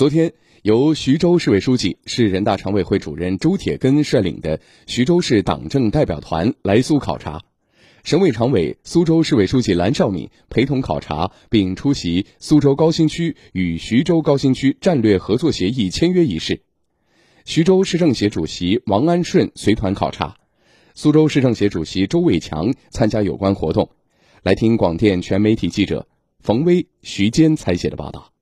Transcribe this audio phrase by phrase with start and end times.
[0.00, 0.32] 昨天，
[0.62, 7.42] 由徐州市委书记、市人大常委会主任周铁根率领的徐州市党政代表团来苏考察，
[8.02, 16.62] 省委常委、苏州市委书记蓝绍敏陪同考察，并出席苏州高新区与徐州高新区战略合作协议签约仪式。
[17.44, 20.38] 徐州市政协主席王安顺随团考察，
[20.94, 23.90] 苏州市政协主席周伟强参加有关活动。
[24.42, 26.08] 来听广电全媒体记者
[26.38, 28.32] 冯威、徐坚采写的报道。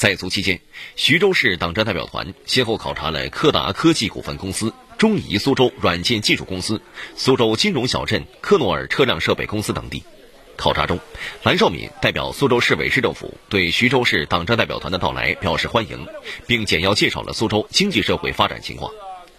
[0.00, 0.58] 在苏期间，
[0.96, 6.80] 徐州市党政代表团先后考察了柯达科技股份公司、中移苏州软件技术公司、
[7.16, 10.02] 苏州金融小镇科诺尔车辆设备公司等地。
[10.56, 10.98] 考察中，
[11.42, 16.06] 蓝绍敏代表苏州市委市政府对徐州市党政代表团的到来表示欢迎，
[16.46, 18.90] 并简要介绍了苏州经济社会发展情况。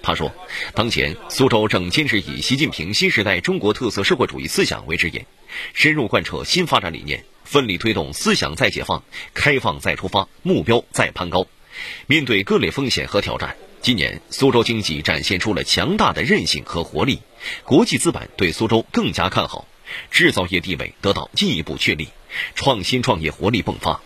[0.03, 0.31] 他说，
[0.75, 5.25] 当前苏州正坚持以习近平新时代中国特色社会主义思想为指引，
[5.73, 7.25] 深入贯彻新发展理念。
[7.51, 11.45] 奋力推动思想再解放、开放再出发，目标再攀高。
[12.07, 17.19] 面对各类风险和挑战，今年苏州经济展现出了强大的韧性和活力，
[17.65, 19.67] 国际资本对苏州更加看好，
[20.09, 22.07] 制造业地位得到进一步确立，
[22.55, 23.99] 创新创业活力迸发。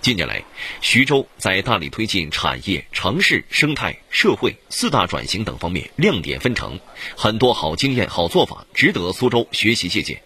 [0.00, 0.42] 近年来，
[0.80, 6.80] 徐州在大力推进产业、城市、生态、社会四大转型等方面亮点纷呈，
[7.14, 10.22] 很多好经验、好做法值得苏州学习借鉴。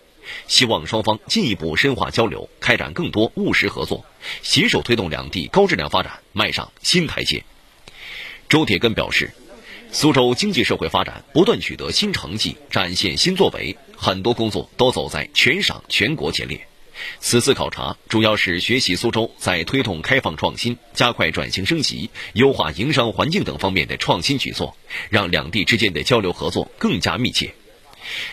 [0.48, 4.04] 希望双方进一步深化交流，开展更多务实合作，
[4.42, 7.44] 携手推动两地高质量发展迈上新台阶。
[8.48, 9.32] 周铁根表示，
[9.92, 16.66] 苏州经济社会发展不断取得新成绩，展现新作为，很多工作都走在全省全国前列。
[17.18, 24.76] 此次考察主要是学习苏州在推动开放创新、加快转型升级、优化营商环境等方面的创新举措，
[25.08, 27.54] 让两地之间的交流合作更加密切。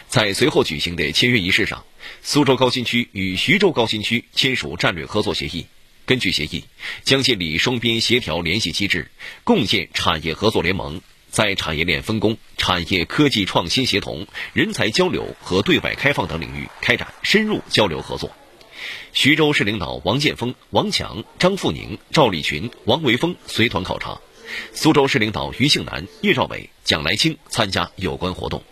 [0.07, 1.85] 在随后举行的签约仪式上，
[2.21, 5.65] 苏州高新区与徐州高新区签署战略合作协议。
[6.05, 6.63] 根据协议，
[7.03, 9.11] 将建立双边协调联系机制，
[9.43, 18.31] 共建产业合作联盟，在产业链分工、产业科技创新协同、人才交流和对外开放等领域开展深入交流合作。
[19.11, 24.21] 徐州市领导王建峰、王强、张富宁、赵立群、王维峰随团考察，
[24.73, 28.63] 苏州市领导于庆南、叶兆伟、蒋来清参加有关活动。